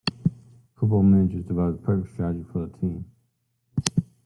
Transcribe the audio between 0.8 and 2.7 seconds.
managers devise the perfect strategy for